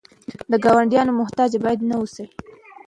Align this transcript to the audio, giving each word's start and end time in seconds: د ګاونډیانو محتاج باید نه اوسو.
د 0.51 0.53
ګاونډیانو 0.63 1.17
محتاج 1.21 1.51
باید 1.63 1.79
نه 1.89 1.95
اوسو. 2.01 2.25